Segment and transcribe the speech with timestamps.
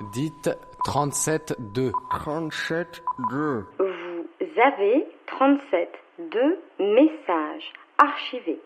[0.00, 0.50] Dites
[0.86, 1.92] 37-2.
[2.10, 3.64] 37-2.
[3.78, 5.88] Vous avez 37
[6.32, 8.58] deux messages archivés.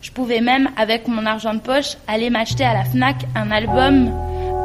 [0.00, 4.10] Je pouvais même, avec mon argent de poche, aller m'acheter à la FNAC un album.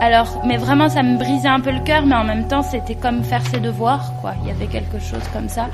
[0.01, 2.95] Alors, mais vraiment, ça me brisait un peu le cœur, mais en même temps, c'était
[2.95, 4.33] comme faire ses devoirs, quoi.
[4.41, 5.69] Il y avait quelque chose comme ça.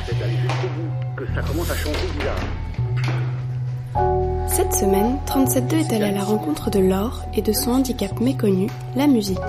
[1.16, 2.36] Que ça commence à changer bizarre.
[4.54, 8.68] Cette semaine, 37.2 est allé à la rencontre de Laure et de son handicap méconnu,
[8.96, 9.40] la musique.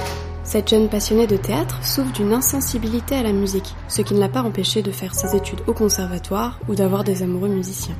[0.44, 4.30] Cette jeune passionnée de théâtre souffre d'une insensibilité à la musique, ce qui ne l'a
[4.30, 7.98] pas empêchée de faire ses études au conservatoire ou d'avoir des amoureux musiciens.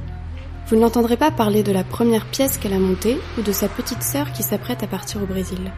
[0.66, 3.68] Vous ne l'entendrez pas parler de la première pièce qu'elle a montée ou de sa
[3.68, 5.72] petite sœur qui s'apprête à partir au Brésil.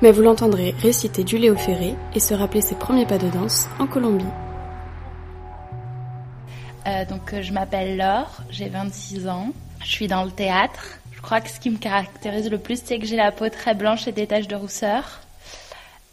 [0.00, 3.68] Mais vous l'entendrez réciter du Léo Ferré et se rappeler ses premiers pas de danse
[3.78, 4.24] en Colombie.
[6.86, 9.52] Euh, donc, euh, je m'appelle Laure, j'ai 26 ans.
[9.82, 10.98] Je suis dans le théâtre.
[11.12, 13.74] Je crois que ce qui me caractérise le plus, c'est que j'ai la peau très
[13.74, 15.20] blanche et des taches de rousseur.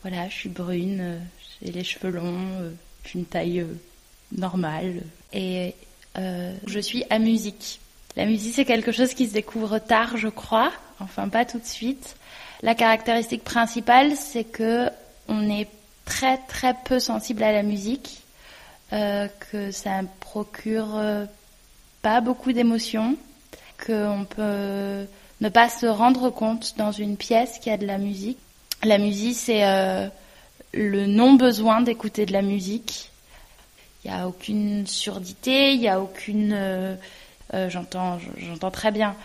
[0.02, 1.20] Voilà, je suis brune, euh,
[1.62, 2.72] j'ai les cheveux longs, euh,
[3.04, 3.74] j'ai une taille euh,
[4.36, 5.02] normale.
[5.34, 5.76] Et
[6.66, 7.80] je suis à musique.
[8.16, 10.72] La musique, c'est quelque chose qui se découvre tard, je crois.
[11.00, 12.16] Enfin, pas tout de suite.
[12.64, 14.90] La caractéristique principale, c'est que
[15.28, 15.68] on est
[16.06, 18.24] très très peu sensible à la musique,
[18.90, 21.00] que ça procure
[22.02, 23.16] pas beaucoup d'émotions,
[23.86, 25.06] qu'on peut
[25.42, 28.39] ne pas se rendre compte dans une pièce qu'il y a de la musique.
[28.84, 30.08] La musique, c'est euh,
[30.73, 33.11] le non-besoin d'écouter de la musique.
[34.03, 36.53] Il n'y a aucune surdité, il n'y a aucune...
[36.53, 36.95] Euh,
[37.53, 39.16] euh, j'entends, j'entends très bien.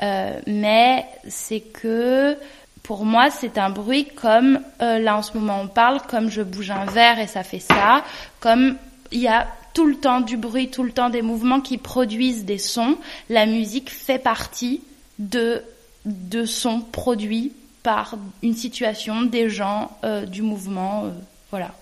[0.00, 2.36] mais c'est que
[2.82, 6.70] pour moi, c'est un bruit comme là en ce moment on parle, comme je bouge
[6.70, 8.04] un verre et ça fait ça,
[8.40, 8.76] comme
[9.10, 9.46] il y a
[9.76, 12.96] tout le temps du bruit, tout le temps des mouvements qui produisent des sons.
[13.28, 14.80] La musique fait partie
[15.18, 15.62] de,
[16.06, 21.10] de sons produits par une situation, des gens, euh, du mouvement, euh,
[21.50, 21.72] voilà.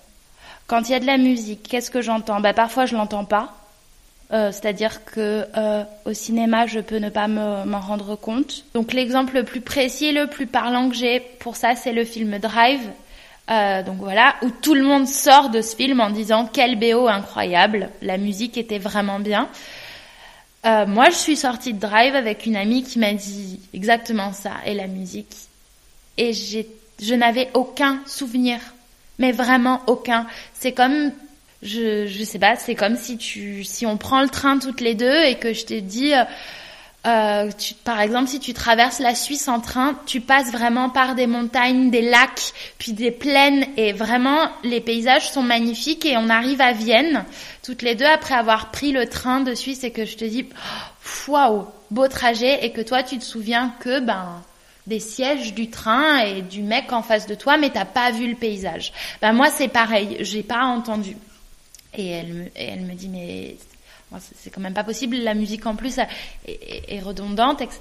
[0.67, 2.41] Quand il y a de la musique, qu'est-ce que j'entends?
[2.41, 3.55] Bah, Parfois, je l'entends pas.
[4.33, 5.47] Euh, c'est-à-dire que
[6.05, 8.65] au cinéma, je peux ne pas m'en rendre compte.
[8.75, 12.39] Donc l'exemple le plus précis, le plus parlant que j'ai pour ça, c'est le film
[12.41, 12.91] Drive
[13.51, 17.09] euh, donc voilà, où tout le monde sort de ce film en disant quel BO
[17.09, 19.49] incroyable, la musique était vraiment bien.
[20.65, 24.53] Euh, moi, je suis sortie de Drive avec une amie qui m'a dit exactement ça,
[24.65, 25.35] et la musique.
[26.17, 28.59] Et je n'avais aucun souvenir,
[29.19, 30.27] mais vraiment aucun.
[30.55, 31.13] C'est comme,
[31.63, 34.95] je, je sais pas, c'est comme si tu, si on prend le train toutes les
[34.95, 36.25] deux et que je t'ai dit, euh,
[37.07, 41.15] euh, tu, par exemple, si tu traverses la Suisse en train, tu passes vraiment par
[41.15, 46.07] des montagnes, des lacs, puis des plaines, et vraiment les paysages sont magnifiques.
[46.07, 47.25] Et on arrive à Vienne,
[47.63, 50.47] toutes les deux, après avoir pris le train de Suisse, et que je te dis,
[51.29, 54.43] waouh, beau trajet, et que toi tu te souviens que ben
[54.87, 58.29] des sièges du train et du mec en face de toi, mais t'as pas vu
[58.29, 58.93] le paysage.
[59.21, 61.17] Ben moi c'est pareil, j'ai pas entendu.
[61.97, 63.57] Et elle me, et elle me dit mais
[64.21, 65.99] c'est quand même pas possible, la musique en plus
[66.47, 67.81] est, redondante, etc.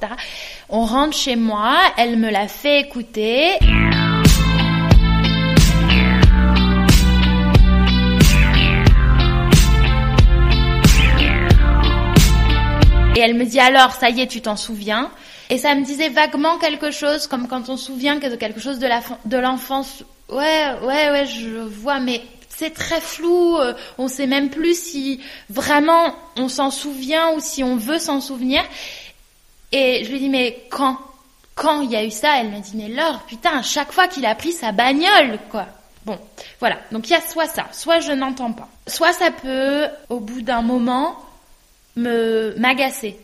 [0.70, 3.58] On rentre chez moi, elle me l'a fait écouter.
[13.16, 15.12] Et elle me dit alors, ça y est, tu t'en souviens?
[15.50, 18.80] Et ça me disait vaguement quelque chose, comme quand on se souvient de quelque chose
[18.80, 20.04] de l'enfance.
[20.30, 22.22] Ouais, ouais, ouais, je vois, mais
[22.56, 27.64] c'est très flou, euh, on sait même plus si vraiment on s'en souvient ou si
[27.64, 28.64] on veut s'en souvenir.
[29.72, 30.98] Et je lui dis mais quand
[31.56, 34.26] quand il y a eu ça, elle me dit mais Laure, putain, chaque fois qu'il
[34.26, 35.68] a pris sa bagnole, quoi.
[36.06, 36.20] Bon,
[36.60, 36.78] voilà.
[36.92, 38.68] Donc il y a soit ça, soit je n'entends pas.
[38.88, 41.16] Soit ça peut, au bout d'un moment,
[41.96, 43.18] me m'agacer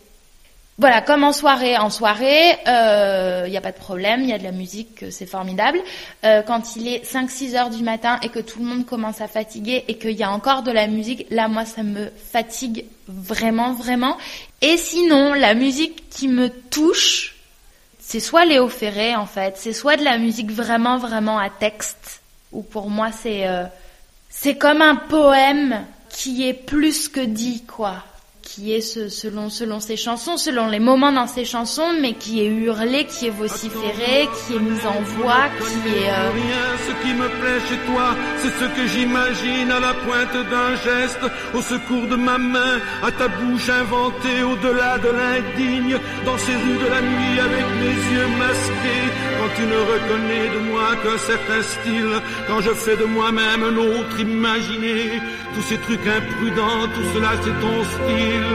[0.79, 1.77] voilà, comme en soirée.
[1.77, 5.03] En soirée, il euh, n'y a pas de problème, il y a de la musique,
[5.11, 5.77] c'est formidable.
[6.23, 9.27] Euh, quand il est 5-6 heures du matin et que tout le monde commence à
[9.27, 13.73] fatiguer et qu'il y a encore de la musique, là, moi, ça me fatigue vraiment,
[13.73, 14.17] vraiment.
[14.61, 17.35] Et sinon, la musique qui me touche,
[17.99, 22.21] c'est soit Léo Ferré, en fait, c'est soit de la musique vraiment, vraiment à texte,
[22.53, 23.65] ou pour moi, c'est euh,
[24.29, 28.05] c'est comme un poème qui est plus que dit, quoi
[28.49, 32.47] qui est selon, selon ses chansons, selon les moments dans ses chansons, mais qui est
[32.47, 36.09] hurlé, qui est vociféré, qui est mis en voix, qui est...
[36.09, 36.31] Euh...
[36.33, 40.75] Rien, ce qui me plaît chez toi, c'est ce que j'imagine à la pointe d'un
[40.83, 41.19] geste,
[41.53, 46.79] au secours de ma main, à ta bouche inventée au-delà de l'indigne, dans ces rues
[46.85, 51.61] de la nuit avec mes yeux masqués, quand tu ne reconnais de moi qu'un certain
[51.61, 52.15] style,
[52.47, 55.21] quand je fais de moi-même un autre imaginé,
[55.55, 58.53] tous ces trucs imprudents, tout cela c'est ton style.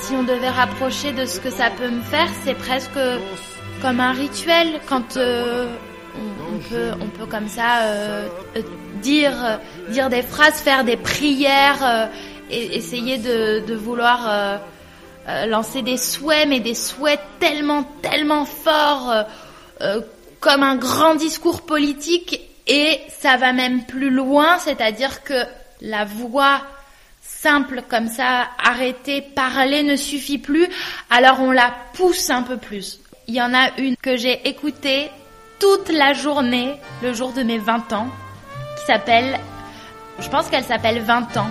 [0.00, 3.00] Si si on devait rapprocher de ce que ça peut me faire, c'est presque
[3.80, 5.66] comme un rituel quand euh,
[6.16, 8.62] on, on peut, on peut comme ça euh, euh,
[9.02, 9.58] dire,
[9.88, 12.06] dire des phrases, faire des prières, euh,
[12.50, 14.60] et essayer de, de vouloir
[15.28, 19.22] euh, lancer des souhaits, mais des souhaits tellement, tellement forts, euh,
[19.80, 20.00] euh,
[20.40, 25.44] comme un grand discours politique, et ça va même plus loin, c'est-à-dire que
[25.80, 26.62] la voix
[27.20, 30.66] simple comme ça, arrêter, parler ne suffit plus,
[31.08, 32.98] alors on la pousse un peu plus.
[33.28, 35.08] Il y en a une que j'ai écoutée
[35.60, 38.08] toute la journée, le jour de mes 20 ans,
[38.76, 39.38] qui s'appelle,
[40.18, 41.50] je pense qu'elle s'appelle 20 ans.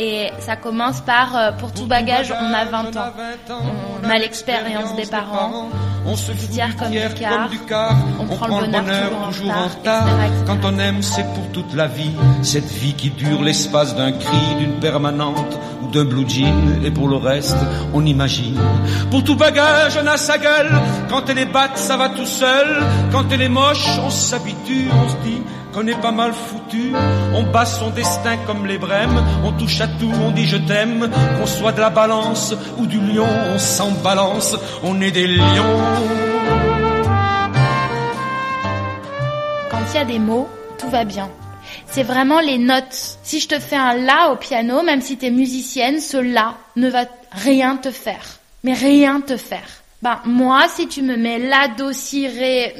[0.00, 3.12] Et ça commence par euh, pour tout bagage, on a 20 ans.
[4.04, 5.70] On a l'expérience des parents.
[6.06, 7.96] On se fout du comme du quart.
[8.20, 10.06] On prend le bonheur toujours en retard.
[10.46, 12.12] Quand on aime, c'est pour toute la vie.
[12.42, 16.84] Cette vie qui dure l'espace d'un cri, d'une permanente ou d'un blue jean.
[16.84, 17.58] Et pour le reste,
[17.92, 18.56] on imagine.
[19.10, 20.70] Pour tout bagage, on a sa gueule.
[21.10, 22.84] Quand elle est batte, ça va tout seul.
[23.10, 25.42] Quand elle est moche, on s'habitue, on se dit
[25.78, 26.92] qu'on est pas mal foutu.
[27.34, 29.22] On bat son destin comme les brèmes.
[29.44, 31.08] On touche à tout, on dit je t'aime.
[31.38, 34.56] Qu'on soit de la balance ou du lion, on s'en balance.
[34.82, 35.78] On est des lions.
[39.70, 40.48] Quand il y a des mots,
[40.78, 41.30] tout va bien.
[41.86, 43.18] C'est vraiment les notes.
[43.22, 46.88] Si je te fais un la au piano, même si t'es musicienne, ce la ne
[46.88, 48.40] va rien te faire.
[48.64, 49.68] Mais rien te faire.
[50.00, 52.74] Ben, moi, si tu me mets la, do, si, ré,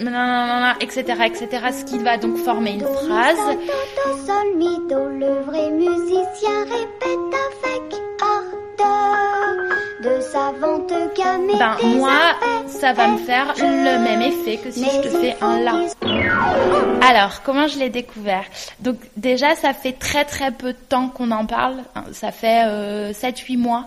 [0.81, 3.37] etc., etc., ce qui va donc former une phrase,
[4.91, 7.19] le vrai musicien répète
[7.65, 7.99] avec
[11.59, 12.37] ben, moi,
[12.67, 15.87] ça va me faire le même effet que si je te fais un la.
[17.07, 18.45] Alors, comment je l'ai découvert?
[18.81, 21.83] Donc déjà, ça fait très très peu de temps qu'on en parle.
[21.95, 23.87] Hein, Ça fait euh, 7-8 mois.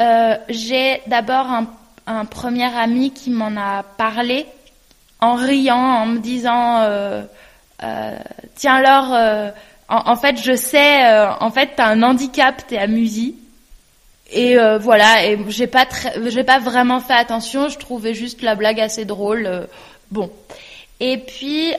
[0.00, 1.66] Euh, J'ai d'abord un,
[2.06, 4.46] un premier ami qui m'en a parlé
[5.20, 7.22] en riant, en me disant euh,
[7.82, 8.16] euh,
[8.54, 9.50] Tiens Laure, euh,
[9.88, 11.06] en, fait, je sais,
[11.40, 13.36] en fait, t'as un handicap, t'es à Musy.
[14.32, 15.86] Et voilà, et j'ai pas
[16.26, 19.68] j'ai pas vraiment fait attention, je trouvais juste la blague assez drôle.
[20.10, 20.30] bon.
[21.00, 21.74] Et puis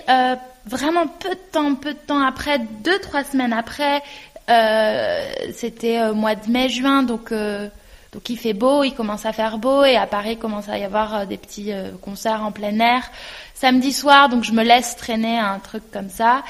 [0.66, 4.01] vraiment peu de temps, peu de temps après, deux trois semaines après,
[5.54, 7.68] c'était mois de mai-juin, donc euh,
[8.16, 10.86] donc il fait beau, il commence à faire beau et à Paris commence à y
[10.86, 13.12] avoir euh, des petits euh, concerts en plein air.
[13.54, 16.42] Samedi soir, donc je me laisse traîner un truc comme ça.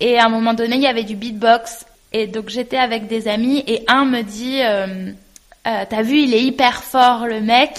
[0.00, 3.26] Et à un moment donné, il y avait du beatbox et donc j'étais avec des
[3.26, 5.12] amis et un me dit euh,
[5.66, 7.72] euh, t'as vu, il est hyper fort le mec.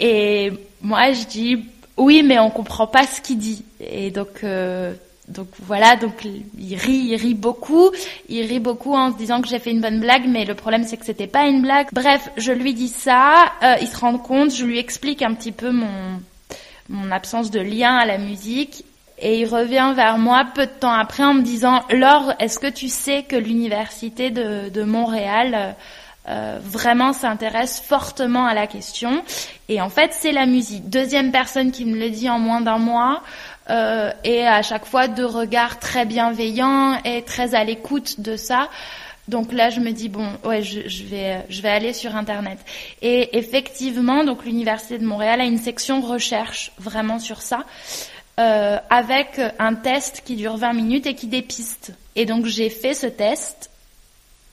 [0.00, 0.50] Et
[0.80, 1.66] moi je dis
[1.98, 3.62] oui, mais on comprend pas ce qu'il dit.
[3.78, 4.94] Et donc euh,
[5.28, 7.90] donc voilà, donc il rit, il rit beaucoup,
[8.28, 10.84] il rit beaucoup en se disant que j'ai fait une bonne blague, mais le problème
[10.84, 11.88] c'est que c'était pas une blague.
[11.92, 15.52] Bref, je lui dis ça, euh, il se rend compte, je lui explique un petit
[15.52, 16.20] peu mon
[16.88, 18.84] mon absence de lien à la musique.
[19.20, 22.68] Et il revient vers moi peu de temps après en me disant Laure, est-ce que
[22.68, 25.72] tu sais que l'université de, de Montréal euh,
[26.28, 29.22] euh, vraiment s'intéresse fortement à la question?
[29.68, 30.88] Et en fait, c'est la musique.
[30.88, 33.22] Deuxième personne qui me le dit en moins d'un mois.
[33.70, 38.68] Euh, et à chaque fois deux regards très bienveillants et très à l'écoute de ça.
[39.28, 42.58] Donc là, je me dis bon, ouais, je, vais, je vais aller sur internet.
[43.02, 47.64] Et effectivement, donc l'université de Montréal a une section recherche vraiment sur ça,
[48.40, 51.92] euh, avec un test qui dure 20 minutes et qui dépiste.
[52.16, 53.70] Et donc j'ai fait ce test.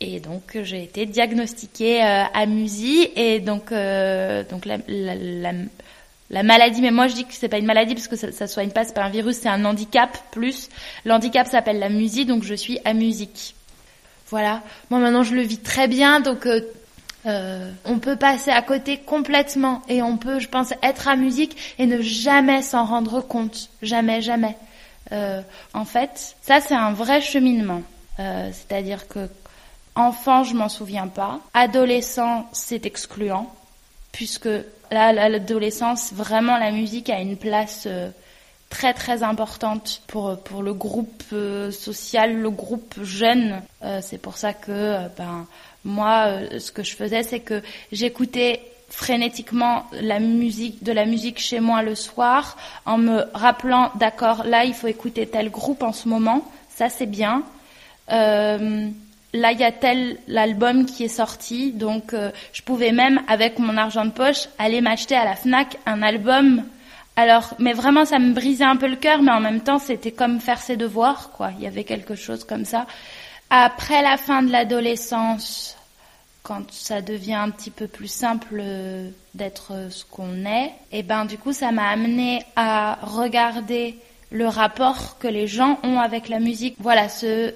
[0.01, 5.51] Et donc j'ai été diagnostiquée euh, à Musy et donc euh, donc la, la, la,
[6.29, 8.47] la maladie, mais moi je dis que c'est pas une maladie parce que ça, ça
[8.47, 10.69] soigne pas, c'est pas un virus, c'est un handicap plus.
[11.05, 13.55] L'handicap s'appelle la musie, donc je suis à musique.
[14.29, 14.63] Voilà.
[14.89, 16.61] Moi maintenant je le vis très bien, donc euh,
[17.27, 21.75] euh, on peut passer à côté complètement et on peut, je pense, être à musique
[21.77, 24.57] et ne jamais s'en rendre compte, jamais, jamais.
[25.11, 25.41] Euh,
[25.75, 27.83] en fait, ça c'est un vrai cheminement.
[28.17, 29.29] C'est-à-dire que
[29.93, 31.41] enfant, je m'en souviens pas.
[31.53, 33.53] Adolescent, c'est excluant
[34.15, 34.45] puisque
[34.91, 38.09] là, là, l'adolescence, vraiment la musique a une place euh,
[38.69, 43.61] très très importante pour pour le groupe euh, social, le groupe jeune.
[43.83, 45.45] Euh, c'est pour ça que euh, ben
[45.83, 51.39] moi, euh, ce que je faisais, c'est que j'écoutais frénétiquement la musique de la musique
[51.39, 52.55] chez moi le soir
[52.85, 57.07] en me rappelant d'accord là il faut écouter tel groupe en ce moment ça c'est
[57.07, 57.43] bien
[58.11, 58.87] euh,
[59.35, 63.59] là il y a tel l'album qui est sorti donc euh, je pouvais même avec
[63.59, 66.63] mon argent de poche aller m'acheter à la Fnac un album.
[67.15, 70.11] Alors mais vraiment ça me brisait un peu le cœur mais en même temps c'était
[70.11, 71.51] comme faire ses devoirs quoi.
[71.57, 72.87] Il y avait quelque chose comme ça.
[73.49, 75.77] Après la fin de l'adolescence
[76.43, 81.01] quand ça devient un petit peu plus simple euh, d'être euh, ce qu'on est, et
[81.01, 83.97] ben du coup ça m'a amené à regarder
[84.31, 86.75] le rapport que les gens ont avec la musique.
[86.79, 87.53] Voilà, ce,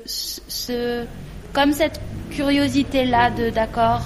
[1.54, 2.00] comme cette
[2.32, 4.02] curiosité là de d'accord.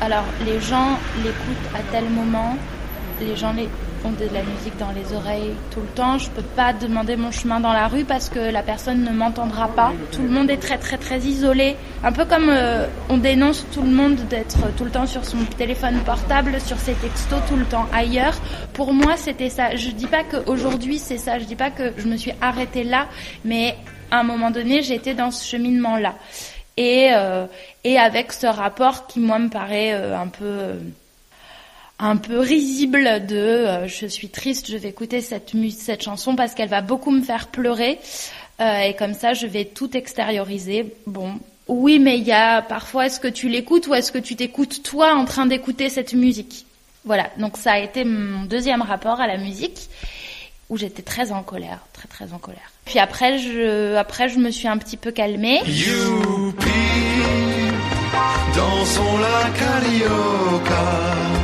[0.00, 2.56] Alors les gens l'écoutent à tel moment,
[3.20, 3.54] les gens
[4.10, 6.18] de la musique dans les oreilles tout le temps.
[6.18, 9.68] Je peux pas demander mon chemin dans la rue parce que la personne ne m'entendra
[9.68, 9.92] pas.
[10.10, 11.76] Tout le monde est très très très isolé.
[12.02, 15.38] Un peu comme euh, on dénonce tout le monde d'être tout le temps sur son
[15.56, 18.34] téléphone portable, sur ses textos tout le temps ailleurs.
[18.72, 19.76] Pour moi, c'était ça.
[19.76, 21.38] Je dis pas qu'aujourd'hui c'est ça.
[21.38, 23.06] Je dis pas que je me suis arrêtée là,
[23.44, 23.76] mais
[24.10, 26.14] à un moment donné, j'étais dans ce cheminement là.
[26.76, 27.46] Et, euh,
[27.84, 30.78] et avec ce rapport qui moi me paraît euh, un peu
[32.02, 36.68] un peu risible de euh, je suis triste, je vais écouter cette, chanson parce qu'elle
[36.68, 38.00] va beaucoup me faire pleurer
[38.60, 40.92] euh, et comme ça je vais tout extérioriser.
[41.06, 41.34] Bon,
[41.68, 44.82] oui, mais il y a parfois est-ce que tu l'écoutes ou est-ce que tu t'écoutes
[44.82, 46.66] toi en train d'écouter cette musique?
[47.04, 49.88] Voilà, donc ça a été mon deuxième rapport à la musique
[50.68, 52.72] où j'étais très en colère, très très en colère.
[52.84, 55.60] Puis après je après je me suis un petit peu calmée.
[55.66, 56.66] Youpi,
[58.56, 61.41] dansons la carioca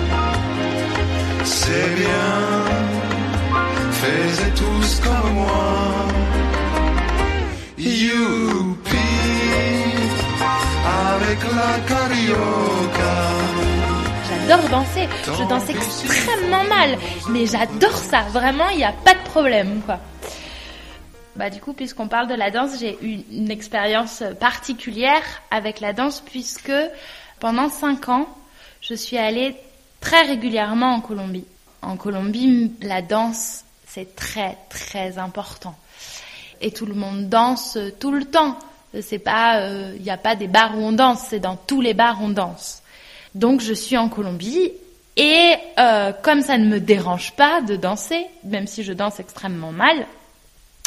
[1.49, 2.65] c'est bien,
[3.93, 6.07] faites tous comme moi.
[7.79, 8.97] Youpi,
[11.15, 13.17] avec la carioca.
[14.29, 16.99] J'adore danser, je danse extrêmement mal,
[17.31, 20.01] mais j'adore ça, vraiment, il n'y a pas de problème, quoi.
[21.37, 25.93] Bah, du coup, puisqu'on parle de la danse, j'ai eu une expérience particulière avec la
[25.93, 26.73] danse puisque
[27.39, 28.27] pendant cinq ans,
[28.81, 29.55] je suis allée
[30.01, 31.45] très régulièrement en Colombie.
[31.83, 35.77] En Colombie, la danse, c'est très très important.
[36.61, 38.59] Et tout le monde danse tout le temps.
[39.03, 41.81] C'est pas, il euh, n'y a pas des bars où on danse, c'est dans tous
[41.81, 42.83] les bars on danse.
[43.35, 44.73] Donc je suis en Colombie
[45.17, 49.73] et euh, comme ça ne me dérange pas de danser, même si je danse extrêmement
[49.73, 50.07] mal,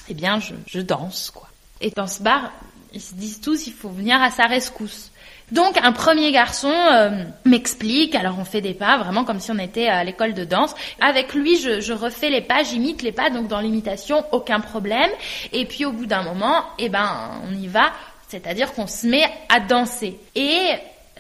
[0.09, 1.47] eh bien je, je danse quoi.
[1.79, 2.51] Et dans ce bar,
[2.93, 5.11] ils se disent tous il faut venir à sa rescousse.
[5.51, 9.59] Donc un premier garçon euh, m'explique, alors on fait des pas, vraiment comme si on
[9.59, 10.73] était à l'école de danse.
[11.01, 15.09] Avec lui, je, refais les pas, j'imite les pas, donc dans l'imitation, aucun problème.
[15.51, 17.91] Et puis au bout d'un moment, eh ben on y va,
[18.29, 20.17] c'est-à-dire qu'on se met à danser.
[20.35, 20.69] Et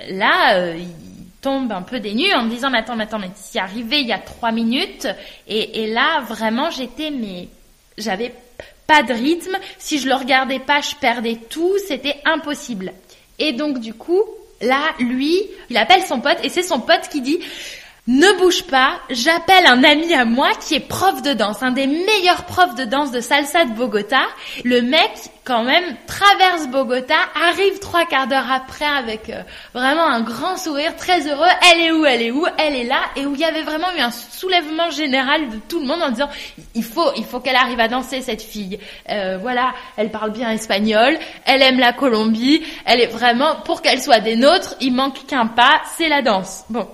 [0.09, 0.87] là, euh, il
[1.41, 4.07] tombe un peu dénu en me disant, mais attends, mais attends, mais c'est arrivé il
[4.07, 5.07] y a trois minutes.
[5.47, 7.49] Et, et là, vraiment, j'étais, mais
[7.97, 8.33] j'avais
[8.87, 9.57] pas de rythme.
[9.77, 11.77] Si je le regardais pas, je perdais tout.
[11.85, 12.93] C'était impossible.
[13.41, 14.23] Et donc du coup,
[14.61, 17.39] là, lui, il appelle son pote et c'est son pote qui dit
[18.07, 21.85] ne bouge pas, j'appelle un ami à moi qui est prof de danse, un des
[21.85, 24.23] meilleurs profs de danse de salsa de Bogota.
[24.63, 25.11] Le mec,
[25.43, 29.43] quand même, traverse Bogota, arrive trois quarts d'heure après avec euh,
[29.75, 31.47] vraiment un grand sourire, très heureux.
[31.71, 32.43] Elle est où Elle est où?
[32.57, 33.01] Elle est là.
[33.15, 36.09] Et où il y avait vraiment eu un soulèvement général de tout le monde en
[36.09, 36.29] disant
[36.73, 38.79] il faut, il faut qu'elle arrive à danser cette fille.
[39.09, 44.01] Euh, voilà, elle parle bien espagnol, elle aime la Colombie, elle est vraiment pour qu'elle
[44.01, 44.73] soit des nôtres.
[44.81, 46.63] Il manque qu'un pas, c'est la danse.
[46.69, 46.87] Bon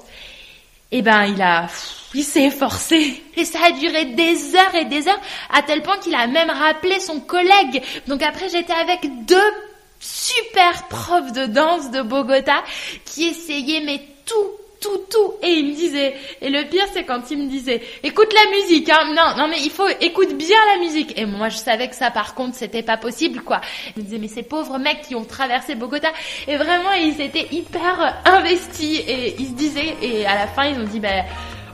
[0.92, 1.68] eh ben il a
[2.14, 5.20] il s'est efforcé et ça a duré des heures et des heures
[5.54, 7.84] à tel point qu'il a même rappelé son collègue.
[8.08, 9.52] Donc après j'étais avec deux
[10.00, 12.64] super profs de danse de Bogota
[13.06, 15.34] qui essayaient mais tout tout, tout.
[15.44, 18.90] Et il me disait, et le pire c'est quand il me disait, écoute la musique,
[18.90, 19.14] hein.
[19.16, 21.18] Non, non mais il faut, écoute bien la musique.
[21.18, 23.62] Et moi je savais que ça par contre c'était pas possible, quoi.
[23.96, 26.10] Il me disait, mais ces pauvres mecs qui ont traversé Bogota.
[26.48, 30.80] Et vraiment ils étaient hyper investis et ils se disaient, et à la fin ils
[30.80, 31.26] ont dit, ben,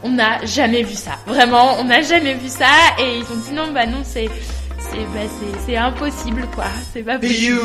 [0.04, 1.18] on n'a jamais vu ça.
[1.26, 2.68] Vraiment, on n'a jamais vu ça.
[3.00, 4.30] Et ils ont dit, non, bah non, c'est,
[4.78, 5.22] c'est, bah,
[5.66, 6.66] c'est, impossible, quoi.
[6.94, 7.62] C'est pas possible.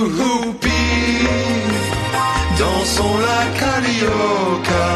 [2.59, 4.89] Dansons la carioca.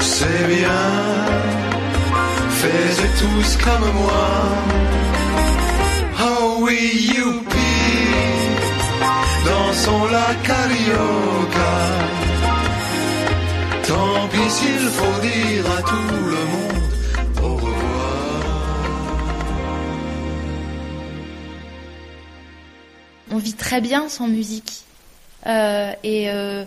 [0.00, 0.84] C'est bien,
[2.60, 4.28] faites tous comme moi.
[6.20, 7.74] Oh oui, youpi,
[9.44, 11.74] dansons la carioca.
[13.88, 16.84] Tant pis s'il faut dire à tout le monde
[17.42, 18.44] au revoir.
[23.30, 24.84] On vit très bien sans musique.
[25.46, 26.64] Euh, et euh,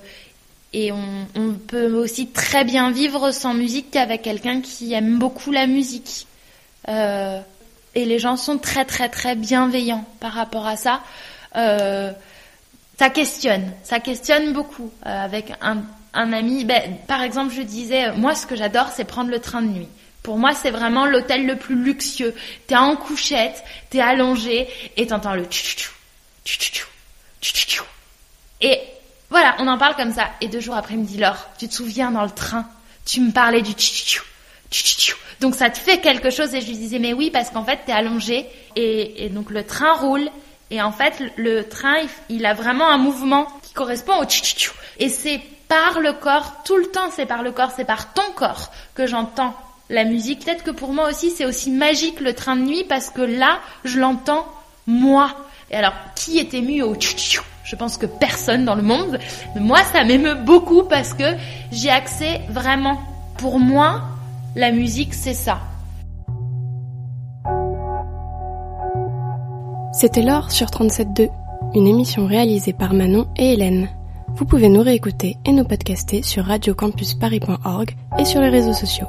[1.35, 6.27] on, peut aussi très bien vivre sans musique qu'avec quelqu'un qui aime beaucoup la musique.
[6.87, 7.39] Euh,
[7.95, 11.01] et les gens sont très très très bienveillants par rapport à ça.
[12.99, 14.91] Ça questionne, ça questionne beaucoup.
[15.03, 19.39] Avec un, ami, ben, par exemple, je disais, moi ce que j'adore, c'est prendre le
[19.39, 19.87] train de nuit
[20.23, 22.35] Pour moi, c'est vraiment l'hôtel le plus luxueux.
[22.67, 25.91] T'es en couchette, t'es allongé et t'entends le tchou
[26.45, 27.83] tchou
[28.61, 28.79] Et
[29.29, 30.29] voilà, on en parle comme ça.
[30.41, 32.65] Et deux jours après, il me dit Laure, tu te souviens dans le train,
[33.05, 34.23] tu me parlais du tchou
[35.39, 36.53] donc ça te fait quelque chose.
[36.53, 38.45] Et je lui disais mais oui parce qu'en fait t'es allongé
[38.75, 40.29] et, donc le train roule.
[40.69, 41.95] Et en fait le, train
[42.29, 46.77] il, a vraiment un mouvement qui correspond au tchou et c'est par le corps tout
[46.77, 49.55] le temps c'est par le corps c'est par ton corps que j'entends
[49.89, 50.43] la musique.
[50.43, 53.59] Peut-être que pour moi aussi c'est aussi magique le train de nuit parce que là
[53.85, 54.45] je l'entends
[54.87, 55.35] moi.
[55.71, 59.19] Et alors qui est ému au tchou je pense que personne dans le monde
[59.53, 61.35] mais moi ça m'émeut beaucoup parce que
[61.71, 62.97] j'ai accès vraiment
[63.37, 64.01] pour moi
[64.57, 65.59] la musique, c'est ça.
[69.93, 71.29] C'était l'or sur 37.2,
[71.75, 73.87] une émission réalisée par Manon et Hélène.
[74.35, 79.07] Vous pouvez nous réécouter et nous podcaster sur radiocampusparis.org et sur les réseaux sociaux.